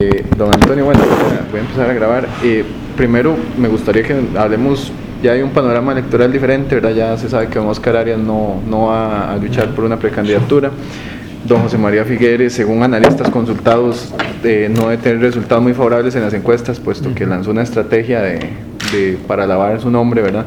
[0.00, 1.00] Eh, don Antonio, bueno,
[1.50, 2.28] voy a empezar a grabar.
[2.44, 2.64] Eh,
[2.96, 4.92] primero, me gustaría que hablemos,
[5.24, 6.92] ya hay un panorama electoral diferente, ¿verdad?
[6.92, 10.70] Ya se sabe que don Oscar Arias no, no va a luchar por una precandidatura.
[11.44, 14.14] Don José María Figueres, según analistas consultados,
[14.44, 18.22] eh, no debe tener resultados muy favorables en las encuestas, puesto que lanzó una estrategia
[18.22, 18.38] de,
[18.92, 20.46] de, para lavar su nombre, ¿verdad?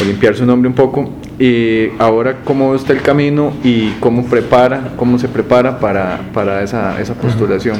[0.00, 1.10] O limpiar su nombre un poco.
[1.40, 6.62] Y ahora, ¿cómo ve usted el camino y cómo prepara, cómo se prepara para, para
[6.62, 7.78] esa, esa postulación?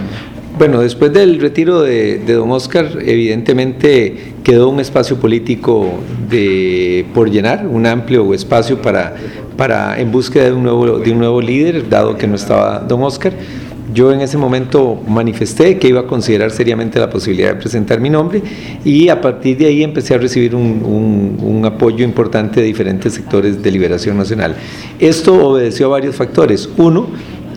[0.56, 5.90] Bueno, después del retiro de, don Oscar, evidentemente quedó un espacio político
[6.30, 9.16] de, por llenar, un amplio espacio para,
[9.56, 13.02] para en búsqueda de un, nuevo, de un nuevo líder, dado que no estaba don
[13.02, 13.32] Oscar.
[13.92, 18.10] Yo en ese momento manifesté que iba a considerar seriamente la posibilidad de presentar mi
[18.10, 18.40] nombre
[18.84, 23.62] y a partir de ahí empecé a recibir un, un, apoyo importante de diferentes sectores
[23.62, 24.54] de Liberación Nacional.
[24.98, 26.68] Esto obedeció a varios factores.
[26.76, 27.08] Uno,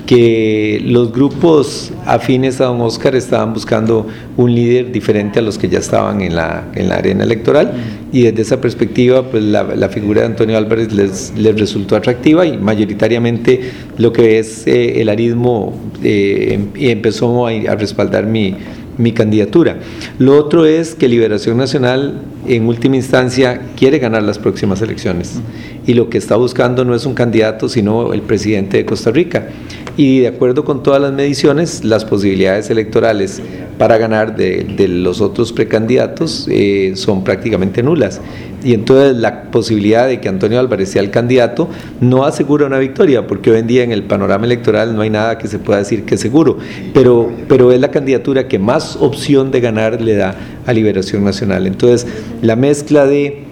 [0.08, 4.08] que los grupos afines a don Oscar estaban buscando
[4.38, 7.74] un líder diferente a los que ya estaban en la, en la arena electoral.
[8.14, 12.58] Y desde esa perspectiva pues la, figura de Antonio Álvarez les, les, resultó atractiva y
[12.58, 13.60] mayoritariamente
[13.98, 18.56] lo que es eh, el arismo eh, empezó a, a respaldar mi,
[18.98, 19.78] mi candidatura.
[20.20, 25.42] Lo otro es que Liberación Nacional en última instancia quiere ganar las próximas elecciones.
[25.86, 29.50] Y lo que está buscando no es un candidato sino el presidente de Costa Rica
[29.98, 33.42] y de acuerdo con todas las mediciones, las posibilidades electorales
[33.80, 38.22] para ganar de, los otros precandidatos eh, son prácticamente nulas.
[38.64, 43.26] Y entonces la posibilidad de que Antonio Álvarez sea el candidato no asegura una victoria,
[43.26, 46.06] porque hoy en día en el panorama electoral no hay nada que se pueda decir
[46.06, 46.58] que es seguro,
[46.94, 51.66] pero, pero es la candidatura que más opción de ganar le da a Liberación Nacional.
[51.66, 52.08] Entonces
[52.44, 53.47] la mezcla de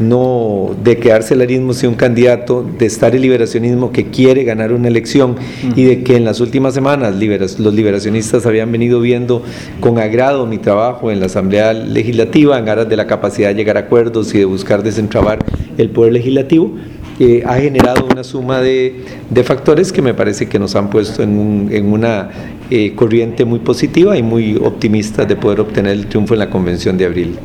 [0.00, 4.72] no de quedarse el arismo si un candidato, de estar el liberacionismo que quiere ganar
[4.72, 5.36] una elección
[5.76, 7.14] y de que en las últimas semanas
[7.58, 9.42] los liberacionistas habían venido viendo
[9.80, 13.76] con agrado mi trabajo en la Asamblea Legislativa en aras de la capacidad de llegar
[13.76, 15.38] a acuerdos y de buscar desentrabar
[15.78, 16.74] el poder legislativo.
[17.18, 19.04] Eh, ha generado una suma de,
[19.44, 22.30] factores que me parece que nos han puesto en, una
[22.70, 26.96] eh, corriente muy positiva y muy optimista de poder obtener el triunfo en la convención
[26.96, 27.36] de abril.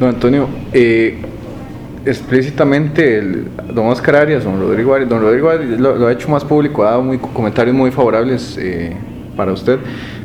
[0.00, 1.18] Don Antonio, eh,
[2.04, 6.44] explícitamente el, don Oscar Arias, don Rodrigo Arias, don Rodrigo Arias lo, ha hecho más
[6.44, 8.96] público, ha dado muy, comentarios muy favorables eh,
[9.36, 9.78] para usted,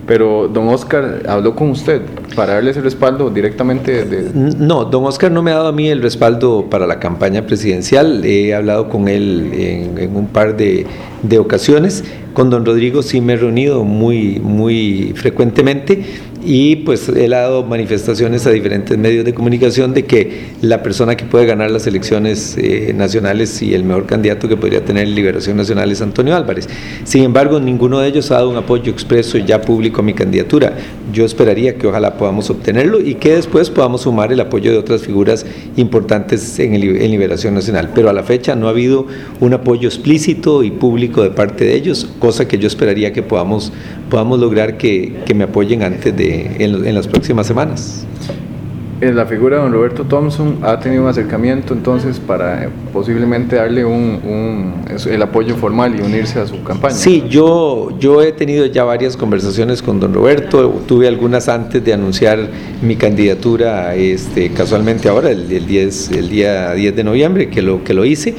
[0.06, 2.02] pero don Oscar habló con usted
[2.36, 4.06] para darle ese respaldo directamente.
[4.06, 4.32] De...
[4.34, 8.26] No, don Oscar no me ha dado a mí el respaldo para la campaña presidencial,
[8.26, 10.86] he hablado con él en, un par de,
[11.24, 16.04] de ocasiones, con don Rodrigo sí me he reunido muy, muy frecuentemente
[16.50, 21.18] y pues él ha dado manifestaciones a diferentes medios de comunicación de que la persona
[21.18, 25.58] que puede ganar las elecciones eh, nacionales y el mejor candidato que podría tener Liberación
[25.58, 26.70] Nacional es Antonio Álvarez.
[27.04, 30.78] Sin embargo, ninguno de ellos ha dado un apoyo expreso ya público a mi candidatura.
[31.12, 35.02] Yo esperaría que ojalá podamos obtenerlo y que después podamos sumar el apoyo de otras
[35.02, 37.90] figuras importantes en, en Liberación Nacional.
[37.94, 39.06] Pero a la fecha no ha habido
[39.42, 43.74] un apoyo explícito y público de parte de ellos, cosa que yo esperaría que podamos,
[44.10, 48.06] podamos lograr que, que me apoyen antes de en, las próximas semanas.
[49.00, 53.56] En la figura de don Roberto Thompson ha tenido un acercamiento entonces para eh, posiblemente
[53.56, 54.74] darle un,
[55.08, 56.96] el apoyo formal y unirse a su campaña.
[56.96, 61.94] Sí, yo, yo he tenido ya varias conversaciones con don Roberto, tuve algunas antes de
[61.94, 62.40] anunciar
[62.82, 67.84] mi candidatura, este, casualmente ahora, el, el, 10, el día 10 de noviembre, que lo,
[67.84, 68.34] que lo hice,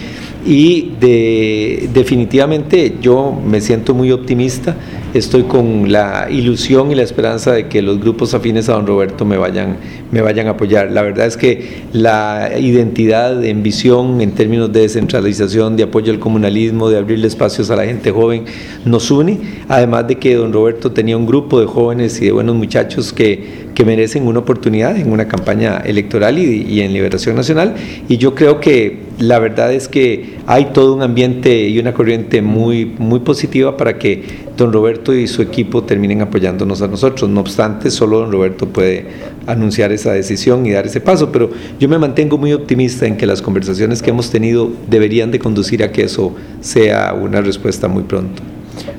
[0.47, 4.76] y de, definitivamente yo me siento muy optimista
[5.15, 9.25] estoy con la ilusión y la esperanza de que los grupos afines a don Roberto
[9.25, 9.76] me vayan,
[10.10, 10.91] me vayan a apoyar.
[10.91, 16.19] La verdad es que la identidad en visión en términos de descentralización, de apoyo al
[16.19, 18.44] comunalismo, de abrirle espacios a la gente joven,
[18.84, 19.38] nos une,
[19.69, 23.69] además de que don Roberto tenía un grupo de jóvenes y de buenos muchachos que,
[23.75, 27.75] que merecen una oportunidad en una campaña electoral y, y en Liberación Nacional.
[28.09, 32.41] Y yo creo que la verdad es que hay todo un ambiente y una corriente
[32.41, 34.23] muy, muy positiva para que
[34.56, 37.29] don Roberto y su equipo terminen apoyándonos a nosotros.
[37.29, 39.06] No obstante, solo don Roberto puede
[39.47, 41.50] anunciar esa decisión y dar ese paso, pero
[41.81, 45.82] yo me mantengo muy optimista en que las conversaciones que hemos tenido deberían de conducir
[45.82, 48.43] a que eso sea una respuesta muy pronto.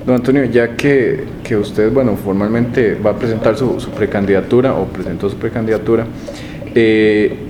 [0.06, 4.86] Don Antonio, ya que, que usted, bueno, formalmente va a presentar su, su precandidatura o
[4.86, 6.06] presentó su precandidatura,
[6.75, 7.49] eh,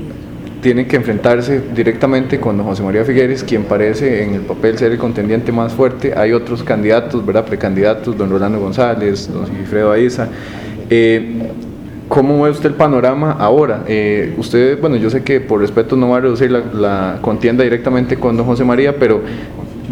[0.61, 4.91] tienen que enfrentarse directamente con don José María Figueres, quien parece en el papel ser
[4.91, 6.13] el contendiente más fuerte.
[6.15, 7.45] Hay otros candidatos, ¿verdad?
[7.45, 10.27] Precandidatos, don Rolando González, don Sigifredo Aiza.
[10.89, 11.51] Eh,
[12.09, 13.83] ¿Cómo ve usted el panorama ahora?
[13.87, 18.17] Eh, usted, bueno, yo sé que por respeto no va a reducir la, contienda directamente
[18.17, 19.21] con don José María, pero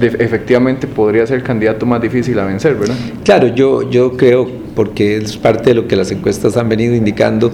[0.01, 2.95] efectivamente podría ser el candidato más difícil a vencer, ¿verdad?
[3.23, 7.51] Claro, yo, yo creo, porque es parte de lo que las encuestas han venido indicando,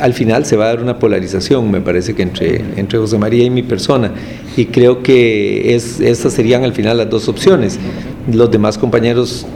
[0.00, 3.44] al final se va a dar una polarización, me parece que entre, entre José María
[3.44, 4.12] y mi persona,
[4.56, 7.78] y creo que es, estas serían al final las dos opciones.
[8.32, 9.46] Los demás compañeros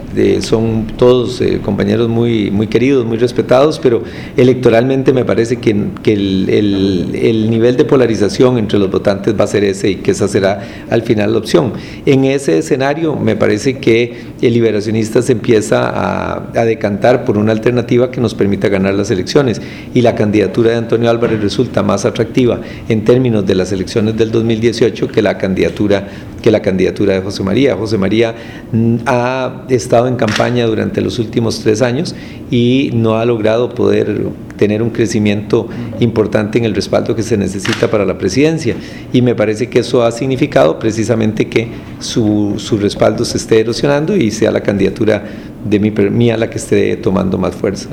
[0.41, 4.03] son todos eh, compañeros muy, muy queridos, muy respetados, pero
[4.37, 9.45] electoralmente me parece que, que el, el, el, nivel de polarización entre los votantes va
[9.45, 11.73] a ser ese y que esa será al final la opción.
[12.07, 17.53] En ese escenario me parece que el liberacionista se empieza a, a decantar por una
[17.53, 19.61] alternativa que nos permita ganar las elecciones
[19.95, 24.31] y la candidatura de Antonio Álvarez resulta más atractiva en términos de las elecciones del
[24.31, 26.09] 2018 que la candidatura
[26.41, 27.77] que la candidatura de José María.
[27.77, 28.35] José María
[28.73, 32.15] mm, ha estado en campaña durante los últimos tres años
[32.51, 34.27] y no ha logrado poder
[34.57, 35.69] tener un crecimiento
[36.01, 38.75] importante en el respaldo que se necesita para la presidencia.
[39.13, 44.17] Y me parece que eso ha significado precisamente que su, su respaldo se esté erosionando
[44.17, 45.25] y sea la candidatura
[45.65, 47.89] de mi, mía la que esté tomando más fuerza.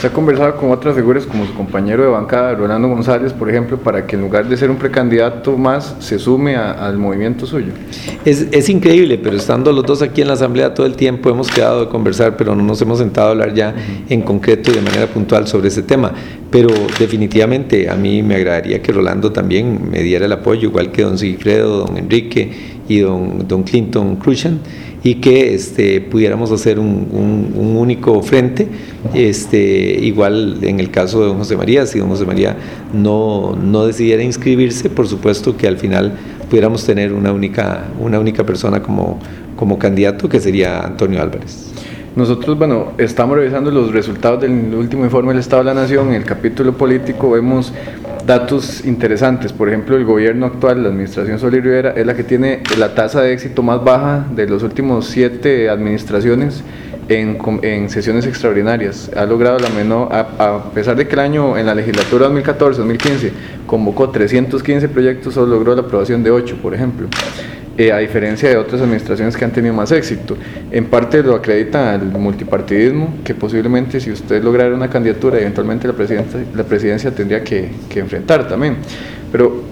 [0.00, 3.78] ¿Se ha conversado con otras figuras como su compañero de bancada, Rolando González, por ejemplo,
[3.78, 7.72] para que en lugar de ser un precandidato más, se sume a, al movimiento suyo?
[8.24, 11.50] Es, es, increíble, pero estando los dos aquí en la Asamblea todo el tiempo hemos
[11.50, 13.74] quedado de conversar, pero no nos hemos sentado a hablar ya
[14.08, 16.12] en concreto y de manera puntual sobre ese tema.
[16.50, 16.68] Pero
[16.98, 21.18] definitivamente a mí me agradaría que Rolando también me diera el apoyo, igual que don
[21.18, 24.60] Sigfredo, don Enrique y don, don Clinton Cruzan
[25.02, 28.68] y que este, pudiéramos hacer un, único frente.
[29.14, 32.56] Este, igual en el caso de don José María, si don José María
[32.92, 36.12] no, no decidiera inscribirse, por supuesto que al final
[36.48, 39.18] pudiéramos tener una única, una única persona como,
[39.56, 41.70] como candidato, que sería Antonio Álvarez.
[42.16, 46.08] Nosotros, bueno, estamos revisando los resultados del último informe del Estado de la Nación.
[46.08, 47.72] En el capítulo político vemos
[48.30, 49.52] datos interesantes.
[49.52, 53.22] Por ejemplo, el gobierno actual, la administración Sol Rivera, es la que tiene la tasa
[53.22, 56.62] de éxito más baja de los últimos siete administraciones
[57.08, 59.10] en, en sesiones extraordinarias.
[59.16, 63.32] Ha logrado la menor, a, a, pesar de que el año en la legislatura 2014-2015
[63.66, 67.08] convocó 315 proyectos, solo logró la aprobación de 8, por ejemplo
[67.80, 70.36] eh, a diferencia de otras administraciones que han tenido más éxito.
[70.70, 75.94] En parte lo acredita el multipartidismo, que posiblemente si usted lograra una candidatura, eventualmente la
[75.94, 78.76] presidencia, la presidencia tendría que, enfrentar también.
[79.32, 79.62] Pero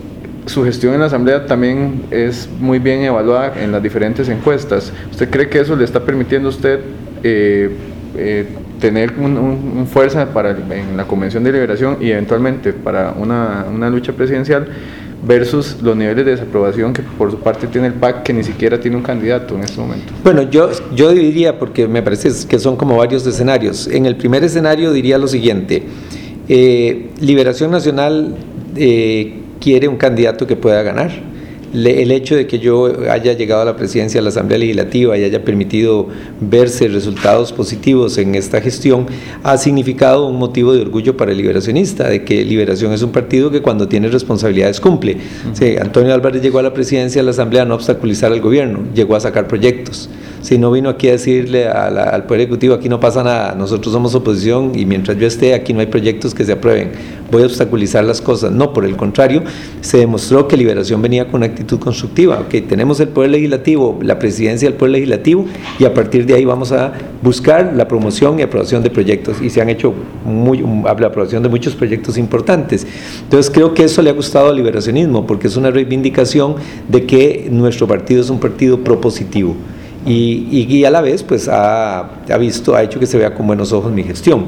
[0.46, 4.90] su gestión en la Asamblea también es muy bien evaluada en las diferentes encuestas.
[5.10, 6.81] ¿Usted cree que eso le está permitiendo a usted
[7.22, 7.70] eh,
[8.16, 8.46] eh,
[8.81, 14.14] tener un fuerza para en la Convención de Liberación y eventualmente para una, una lucha
[14.14, 14.66] presidencial?
[15.26, 18.79] Versus los niveles de desaprobación que por su parte tiene el PAC, que ni siquiera
[18.79, 20.12] tiene un candidato en este momento.
[20.23, 23.88] Bueno, yo, yo diría, porque me parece que son como varios escenarios.
[23.88, 25.82] En el primer escenario diría lo siguiente,
[26.49, 28.37] eh, Liberación Nacional
[28.76, 31.11] eh, quiere un candidato que pueda ganar
[31.73, 35.25] el hecho de que yo haya llegado a la presidencia de la Asamblea Legislativa y
[35.25, 36.09] haya permitido
[36.41, 39.06] verse resultados positivos en esta gestión
[39.43, 43.50] ha significado un motivo de orgullo para el liberacionista, de que Liberación es un partido
[43.50, 45.12] que cuando tiene responsabilidades cumple.
[45.12, 45.55] Uh -huh.
[45.55, 48.81] sí, Antonio Álvarez llegó a la presidencia de la Asamblea a no obstaculizar al gobierno,
[48.94, 50.09] llegó a sacar proyectos.
[50.40, 54.14] Si no vino aquí a decirle al Poder Ejecutivo, aquí no pasa nada, nosotros somos
[54.14, 56.93] oposición y mientras yo esté aquí no hay proyectos que se aprueben,
[57.31, 58.52] voy a obstaculizar las cosas.
[58.52, 59.43] No, por el contrario,
[59.81, 62.38] se demostró que Liberación venía con una actitud constructiva.
[62.46, 65.46] Okay, tenemos el Poder Legislativo, la presidencia del Poder Legislativo
[65.79, 66.93] y a partir de ahí vamos a
[67.23, 69.93] buscar la promoción y aprobación de proyectos y se han hecho
[70.25, 72.86] muy, la aprobación de muchos proyectos importantes.
[73.22, 76.56] Entonces creo que eso le ha gustado al liberacionismo porque es una reivindicación
[76.89, 79.56] de que nuestro partido es un partido propositivo.
[80.08, 83.46] Y, y, a la vez pues ha, ha, visto, ha hecho que se vea con
[83.46, 84.46] buenos ojos mi gestión.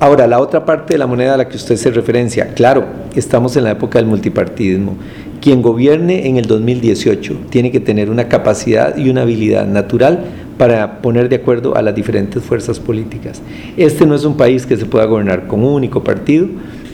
[0.00, 3.56] Ahora, la otra parte de la moneda a la que usted se referencia, claro, estamos
[3.56, 4.96] en la época del multipartidismo.
[5.42, 10.24] Quien gobierne en el 2018 tiene que tener una capacidad y una habilidad natural
[10.56, 13.42] para poner de acuerdo a las diferentes fuerzas políticas.
[13.76, 16.48] Este no es un país que se pueda gobernar con un único partido,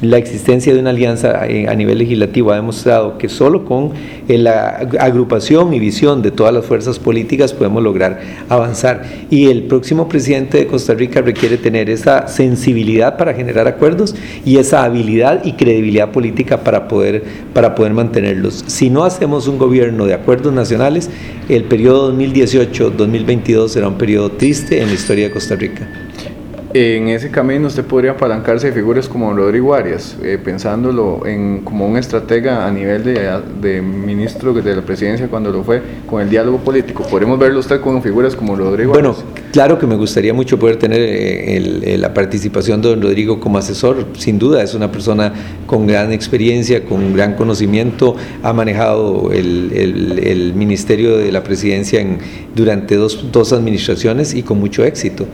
[0.04, 3.92] la existencia de una alianza a nivel legislativo ha demostrado que solo con
[4.28, 9.04] la agrupación y visión de todas las fuerzas políticas podemos lograr avanzar.
[9.30, 14.58] Y el próximo presidente de Costa Rica requiere tener esa sensibilidad para generar acuerdos y
[14.58, 18.64] esa habilidad y credibilidad política para poder, para poder mantenerlos.
[18.66, 21.10] Si no hacemos un gobierno de acuerdos nacionales,
[21.48, 25.88] el periodo 2018-2022 será un periodo triste en la historia de Costa Rica.
[26.76, 31.86] En ese camino usted podría apalancarse de figuras como Rodrigo Arias, eh, pensándolo en, como
[31.86, 36.28] un estratega a nivel de, de, ministro de la presidencia cuando lo fue, con el
[36.28, 37.04] diálogo político.
[37.04, 39.24] ¿Podríamos verlo usted con figuras como Rodrigo bueno, Arias?
[39.24, 43.38] Bueno, claro que me gustaría mucho poder tener eh, el, la participación de don Rodrigo
[43.38, 44.08] como asesor.
[44.18, 45.32] Sin duda, es una persona
[45.68, 52.18] con gran experiencia, con gran conocimiento, ha manejado el, el, Ministerio de la Presidencia en,
[52.52, 55.26] durante dos, dos administraciones y con mucho éxito.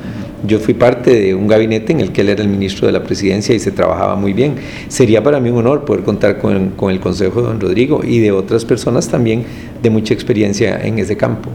[0.47, 3.55] Yo fui parte un gabinete en el que él era el ministro de la presidencia
[3.55, 4.57] y se trabajaba muy bien.
[4.89, 8.19] Sería para mí un honor poder contar con, con el consejo de don Rodrigo y
[8.19, 9.45] de otras personas también
[9.83, 11.51] de mucha experiencia en ese campo.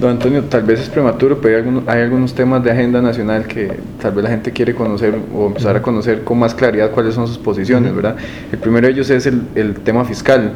[0.00, 3.48] Don Antonio, tal vez es prematuro, pero hay algunos, hay algunos temas de agenda nacional
[3.48, 3.68] que
[4.00, 7.26] tal vez la gente quiere conocer o empezar a conocer con más claridad cuáles son
[7.26, 8.16] sus posiciones, ¿verdad?
[8.52, 10.52] El primero de ellos es el, el tema fiscal.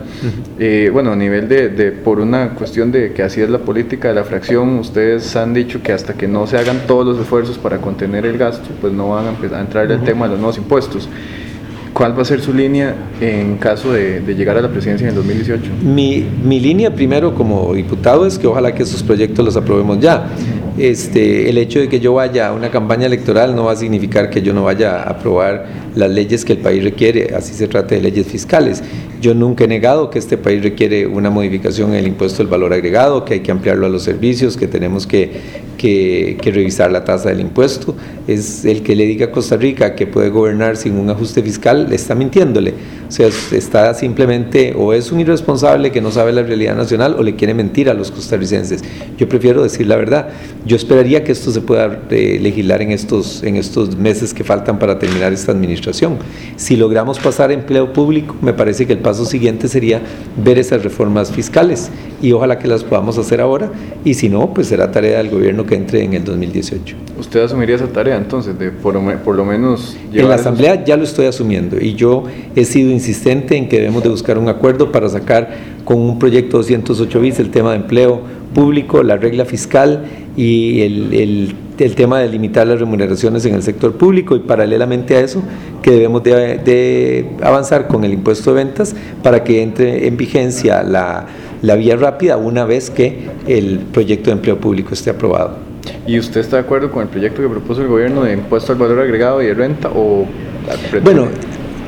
[0.61, 4.09] eh, bueno, a nivel de, de, por una cuestión de que así es la política
[4.09, 7.59] de la fracción, ustedes han dicho que hasta que no se hagan todos los esfuerzos
[7.59, 10.39] para contener el gasto, pues no van a empezar a entrar el tema de los
[10.39, 11.09] nuevos impuestos.
[11.93, 15.15] ¿Cuál va a ser su línea en caso de, llegar a la presidencia en el
[15.17, 15.71] 2018?
[15.83, 20.27] Mi, mi, línea primero como diputado es que ojalá que esos proyectos los aprobemos ya.
[20.79, 24.31] Este, el hecho de que yo vaya a una campaña electoral no va a significar
[24.31, 27.95] que yo no vaya a aprobar las leyes que el país requiere, así se trata
[27.95, 28.83] de leyes fiscales.
[29.21, 32.73] Yo nunca he negado que este país requiere una modificación en el impuesto del valor
[32.73, 35.31] agregado, que hay que ampliarlo a los servicios, que tenemos que,
[35.77, 37.95] que, que, revisar la tasa del impuesto.
[38.27, 41.87] Es el que le diga a Costa Rica que puede gobernar sin un ajuste fiscal,
[41.89, 42.75] le está mintiéndole.
[43.13, 47.23] O sea, está simplemente o es un irresponsable que no sabe la realidad nacional o
[47.23, 48.83] le quiere mentir a los costarricenses.
[49.19, 50.31] Yo prefiero decir la verdad.
[50.65, 54.79] Yo esperaría que esto se pueda eh, legislar en estos, en estos meses que faltan
[54.79, 56.17] para terminar esta administración.
[56.57, 60.01] Si logramos pasar empleo público, me parece que el paso siguiente sería
[60.43, 61.91] ver esas reformas fiscales
[62.23, 63.71] y ojalá que las podamos hacer ahora
[64.07, 66.97] y si no, pues será tarea del gobierno que entre en el 2018.
[67.19, 69.97] ¿Usted asumiría esa tarea entonces de por, por lo menos...
[70.13, 70.87] En la Asamblea esos...
[70.87, 72.25] ya lo estoy asumiendo y yo
[72.57, 75.51] he sido insistente en que debemos de buscar un acuerdo para sacar
[75.85, 78.21] con un proyecto 208 bis el tema de empleo
[78.55, 80.05] público, la regla fiscal
[80.37, 85.17] y el, el, el, tema de limitar las remuneraciones en el sector público y paralelamente
[85.17, 85.43] a eso
[85.83, 90.85] que debemos de, de avanzar con el impuesto de ventas para que entre en vigencia
[90.85, 91.27] la,
[91.61, 95.57] la vía rápida una vez que el proyecto de empleo público esté aprobado.
[96.07, 98.79] ¿Y usted está de acuerdo con el proyecto que propuso el gobierno de impuesto al
[98.79, 100.25] valor agregado y de renta o
[101.03, 101.29] bueno,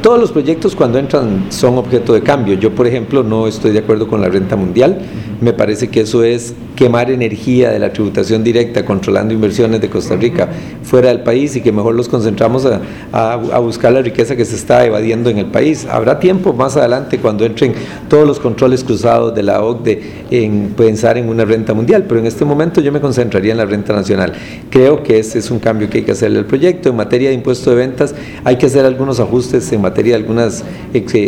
[0.04, 2.52] todos los proyectos cuando entran son objeto de cambio.
[2.56, 4.98] Yo, por ejemplo, no estoy de acuerdo con la renta mundial.
[5.40, 10.16] Me parece que eso es quemar energía de la tributación directa controlando inversiones de Costa
[10.16, 10.50] Rica
[10.82, 12.66] fuera del país y que mejor los concentramos
[13.12, 15.86] a, buscar la riqueza que se está evadiendo en el país.
[15.86, 17.72] Habrá tiempo más adelante cuando entren
[18.10, 22.26] todos los controles cruzados de la OCDE en pensar en una renta mundial, pero en
[22.26, 24.34] este momento yo me concentraría en la renta nacional.
[24.68, 26.90] Creo que ese es un cambio que hay que hacerle al proyecto.
[26.90, 30.64] En materia de impuesto de ventas hay que hacer algunos ajustes en materia de algunos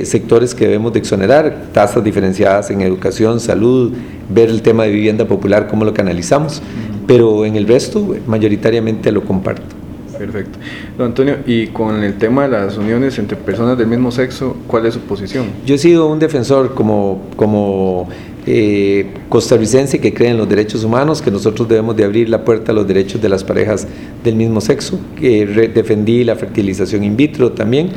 [0.04, 3.92] sectores que debemos de exonerar, tasas diferenciadas en educación, salud,
[4.28, 6.62] ver el tema de vivienda popular, cómo lo canalizamos,
[7.06, 9.76] pero en el resto mayoritariamente lo comparto.
[10.18, 10.58] Perfecto.
[10.96, 14.86] Don Antonio, y con el tema de las uniones entre personas del mismo sexo, ¿cuál
[14.86, 15.46] es su posición?
[15.66, 18.08] Yo he sido un defensor como, como
[18.46, 22.72] eh, costarricense que cree en los derechos humanos, que nosotros debemos de abrir la puerta
[22.72, 23.86] a los derechos de las parejas
[24.24, 27.90] del mismo sexo, que defendí la fertilización in vitro también.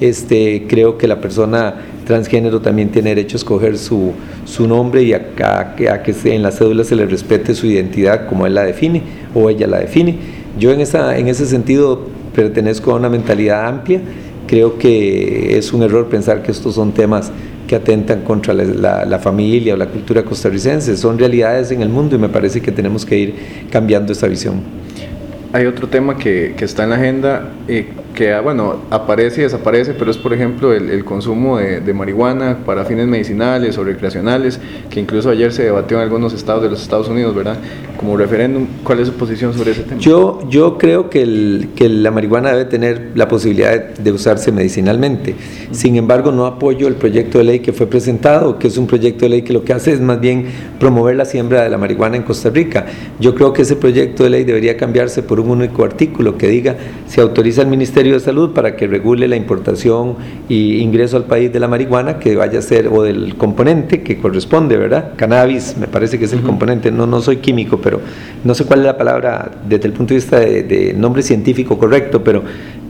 [0.00, 1.74] Este, creo que la persona
[2.06, 4.12] transgénero también tiene derecho a escoger su,
[4.44, 8.54] su nombre y a, que en la cédula se le respete su identidad como él
[8.54, 9.02] la define
[9.34, 10.16] o ella la define.
[10.58, 14.00] Yo en, esa, en ese sentido pertenezco a una mentalidad amplia,
[14.46, 17.32] creo que es un error pensar que estos son temas
[17.66, 21.88] que atentan contra la, la, la, familia o la cultura costarricense, son realidades en el
[21.88, 23.34] mundo y me parece que tenemos que ir
[23.70, 24.85] cambiando esa visión.
[25.52, 27.86] Hay otro tema que, que está en la agenda eh,
[28.16, 32.58] que bueno, aparece y desaparece, pero es por ejemplo el, el consumo de, de, marihuana
[32.64, 34.58] para fines medicinales o recreacionales,
[34.90, 37.58] que incluso ayer se debatió en algunos estados de los Estados Unidos, ¿verdad?
[37.98, 40.00] Como referéndum, ¿cuál es su posición sobre ese tema?
[40.00, 44.50] Yo, yo creo que, el, que la marihuana debe tener la posibilidad de, de usarse
[44.50, 45.34] medicinalmente,
[45.70, 49.26] sin embargo no apoyo el proyecto de ley que fue presentado, que es un proyecto
[49.26, 50.46] de ley que lo que hace es más bien
[50.80, 52.86] promover la siembra de la marihuana en Costa Rica.
[53.20, 56.76] Yo creo que ese proyecto de ley debería cambiarse por un único artículo que diga,
[57.06, 60.16] se autoriza al Ministerio de Salud para que regule la importación
[60.48, 64.18] y ingreso al país de la marihuana que vaya a ser, o del componente que
[64.18, 65.12] corresponde, ¿verdad?
[65.16, 66.46] Cannabis, me parece que es el uh -huh.
[66.46, 68.00] componente, no, no soy químico, pero
[68.44, 71.78] no sé cuál es la palabra desde el punto de vista de, de nombre científico
[71.78, 72.42] correcto, pero,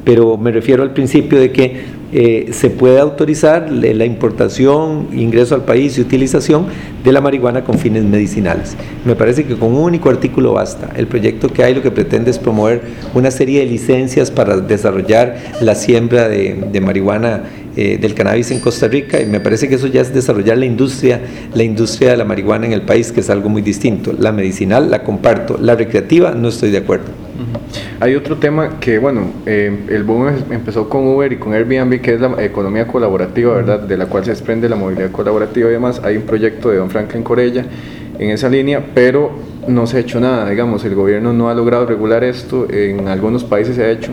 [0.06, 1.80] pero me refiero al principio de que
[2.12, 6.66] eh, se puede autorizar la importación, ingreso al país y utilización
[7.02, 8.76] de la marihuana con fines medicinales.
[9.04, 10.92] Me parece que con un único artículo basta.
[10.96, 12.82] El proyecto que hay lo que pretende es promover
[13.14, 17.42] una serie de licencias para desarrollar la siembra de, marihuana
[17.76, 20.66] eh, del cannabis en Costa Rica y me parece que eso ya es desarrollar la
[20.66, 21.20] industria,
[21.52, 24.12] la industria de la marihuana en el país, que es algo muy distinto.
[24.16, 27.25] La medicinal la comparto, la recreativa no estoy de acuerdo.
[28.00, 32.14] Hay otro tema que, bueno, eh, el boom empezó con Uber y con Airbnb, que
[32.14, 33.80] es la economía colaborativa, ¿verdad?
[33.80, 36.00] De la cual se desprende la movilidad colaborativa y demás.
[36.04, 37.64] Hay un proyecto de Don Franklin Corella
[38.18, 39.30] en esa línea, pero
[39.68, 43.44] no se ha hecho nada, digamos, el gobierno no ha logrado regular esto, en algunos
[43.44, 44.12] países se ha hecho.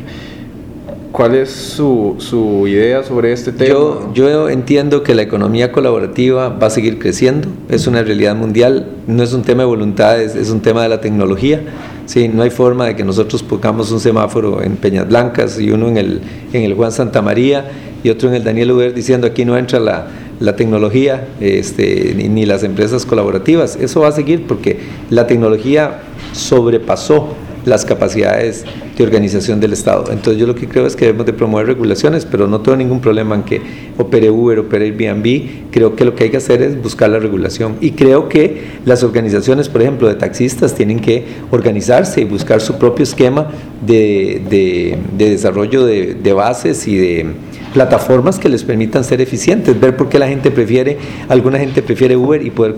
[1.11, 3.69] ¿Cuál es su, su, idea sobre este tema?
[3.69, 8.87] Yo, yo entiendo que la economía colaborativa va a seguir creciendo, es una realidad mundial,
[9.05, 11.61] no es un tema de voluntad, es, es un tema de la tecnología.
[12.05, 15.87] Sí, no hay forma de que nosotros pongamos un semáforo en Peñas Blancas y uno
[15.87, 17.71] en el, en el Juan Santa María
[18.03, 20.07] y otro en el Daniel Uber diciendo aquí no entra la,
[20.39, 23.77] la tecnología este, ni, ni las empresas colaborativas.
[23.77, 24.79] Eso va a seguir porque
[25.09, 26.01] la tecnología
[26.33, 27.29] sobrepasó
[27.65, 28.65] las capacidades
[28.97, 30.11] de organización del Estado.
[30.11, 32.99] Entonces yo lo que creo es que debemos de promover regulaciones, pero no tengo ningún
[32.99, 33.61] problema en que
[33.97, 35.71] opere Uber, opere Airbnb.
[35.71, 37.75] Creo que lo que hay que hacer es buscar la regulación.
[37.81, 42.77] Y creo que las organizaciones, por ejemplo, de taxistas, tienen que organizarse y buscar su
[42.77, 43.49] propio esquema
[43.85, 47.25] de, desarrollo de, de bases y de
[47.73, 52.15] plataformas que les permitan ser eficientes, ver por qué la gente prefiere, alguna gente prefiere
[52.15, 52.75] Uber y poder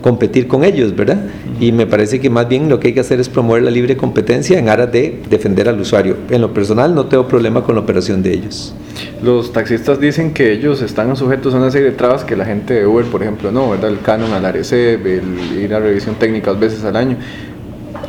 [0.00, 1.18] competir con ellos, ¿verdad?
[1.60, 3.96] Y me parece que más bien lo que hay que hacer es promover la libre
[3.96, 6.16] competencia en aras de defender al usuario.
[6.30, 8.74] En lo personal no tengo problema con la operación de ellos.
[9.22, 12.74] Los taxistas dicen que ellos están sujetos a una serie de trabas que la gente
[12.74, 13.90] de Uber, por ejemplo, no, ¿verdad?
[13.90, 17.16] El canon al ARECEB, el ir a revisión técnica dos veces al año.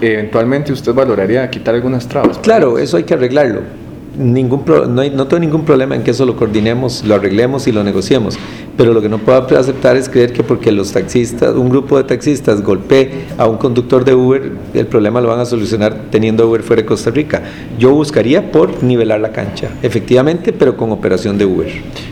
[0.01, 2.37] Eventualmente usted valoraría quitar algunas trabas.
[2.37, 6.35] Claro, eso hay que arreglarlo ningún no, no, tengo ningún problema en que eso lo
[6.35, 8.37] coordinemos, lo arreglemos y lo negociemos,
[8.77, 12.03] pero lo que no puedo aceptar es creer que porque los taxistas, un grupo de
[12.03, 16.63] taxistas golpee a un conductor de Uber, el problema lo van a solucionar teniendo Uber
[16.63, 17.43] fuera de Costa Rica.
[17.77, 21.71] Yo buscaría por nivelar la cancha, efectivamente, pero con operación de Uber.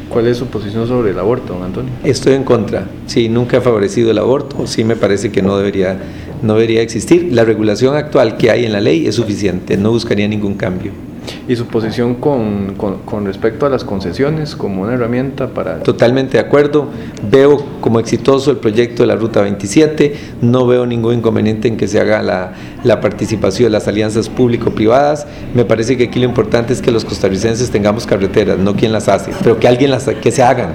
[0.10, 1.92] ¿Cuál es su posición sobre el aborto, don Antonio?
[2.04, 2.88] Estoy en contra.
[3.06, 5.98] Sí, nunca he favorecido el aborto, sí me parece que no debería,
[6.42, 7.30] no debería existir.
[7.32, 11.07] La regulación actual que hay en la ley es suficiente, no buscaría ningún cambio
[11.48, 15.79] y su posición con, con, respecto a las concesiones como una herramienta para...
[15.79, 16.88] Totalmente de acuerdo,
[17.29, 21.88] veo como exitoso el proyecto de la Ruta 27, no veo ningún inconveniente en que
[21.88, 22.53] se haga la,
[22.84, 27.05] la participación de las alianzas público-privadas, me parece que aquí lo importante es que los
[27.05, 30.74] costarricenses tengamos carreteras, no quien las hace, pero que alguien las que se hagan.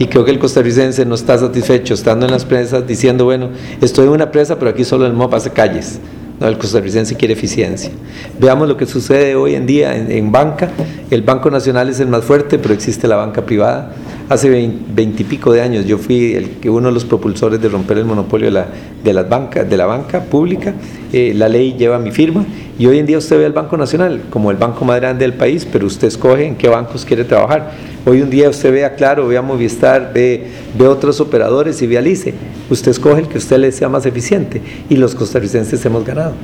[0.00, 3.50] Y creo que el costarricense no está satisfecho estando en las presas diciendo, bueno,
[3.82, 6.00] estoy en una presa, pero aquí solo el MOP hace calles.
[6.40, 7.90] No, el costarricense quiere eficiencia.
[8.38, 10.70] Veamos lo que sucede hoy en día en, banca.
[11.10, 13.92] El Banco Nacional es el más fuerte, pero existe la banca privada.
[14.30, 14.48] Hace
[14.94, 18.52] veintipico de años yo fui el, uno de los propulsores de romper el monopolio de
[18.52, 18.66] la,
[19.02, 20.72] de las bancas, de la banca pública.
[21.12, 22.46] Eh, la ley lleva mi firma
[22.78, 25.32] y hoy en día usted ve al Banco Nacional como el banco más grande del
[25.32, 27.72] país, pero usted escoge en qué bancos quiere trabajar.
[28.06, 30.44] Hoy un día usted ve a Claro, ve a Movistar, ve,
[30.78, 32.32] ve otros operadores y ve a Lice.
[32.70, 36.34] Usted escoge el que usted le sea más eficiente y los costarricenses hemos ganado.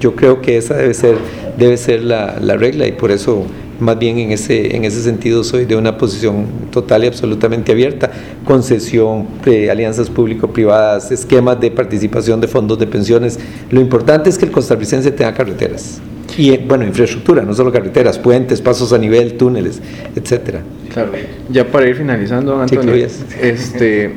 [0.00, 1.16] Yo creo que esa debe ser,
[1.58, 3.44] debe ser la, la regla y por eso
[3.80, 8.10] más bien en ese, en ese sentido soy de una posición total y absolutamente abierta.
[8.44, 9.26] Concesión,
[9.70, 13.38] alianzas público-privadas, esquemas de participación de fondos de pensiones.
[13.70, 16.00] Lo importante es que el costarricense tenga carreteras.
[16.36, 19.80] Y bueno, infraestructura, no solo carreteras, puentes, pasos a nivel, túneles,
[20.14, 20.60] etcétera.
[20.92, 21.12] Claro,
[21.50, 24.10] ya para ir finalizando, Antonio, este,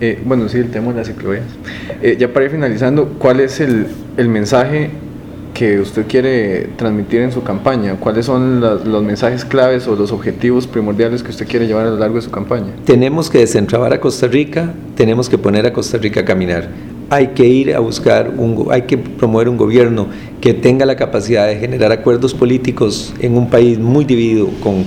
[0.00, 1.44] eh, bueno, sí, el tema de las ciclovías.
[2.02, 4.90] Eh, ya para ir finalizando, ¿cuál es el, el mensaje
[5.56, 7.96] que usted quiere transmitir en su campaña?
[7.98, 11.96] ¿Cuáles son los mensajes claves o los objetivos primordiales que usted quiere llevar a lo
[11.96, 12.74] largo de su campaña?
[12.84, 16.68] Tenemos que desentrabar a Costa Rica, tenemos que poner a Costa Rica a caminar.
[17.08, 20.08] Hay que ir a buscar, un, hay que promover un gobierno
[20.42, 24.84] que tenga la capacidad de generar acuerdos políticos en un país muy dividido con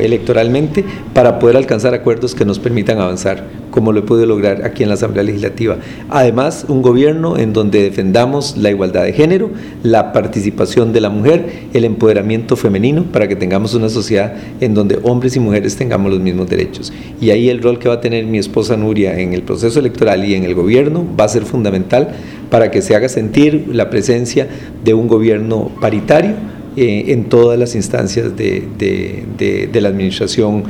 [0.00, 4.82] electoralmente para poder alcanzar acuerdos que nos permitan avanzar, como lo he podido lograr aquí
[4.82, 5.78] en la Asamblea Legislativa.
[6.08, 9.50] Además, un gobierno en donde defendamos la igualdad de género,
[9.82, 14.98] la participación de la mujer, el empoderamiento femenino, para que tengamos una sociedad en donde
[15.02, 16.92] hombres y mujeres tengamos los mismos derechos.
[17.20, 20.24] Y ahí el rol que va a tener mi esposa Nuria en el proceso electoral
[20.24, 22.08] y en el gobierno va a ser fundamental
[22.50, 24.48] para que se haga sentir la presencia
[24.84, 26.34] de un gobierno paritario
[26.76, 30.62] eh, en todas las instancias de, de, la administración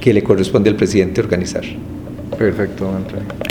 [0.00, 1.64] que le corresponde al presidente organizar.
[2.36, 3.42] Perfecto, Antonio.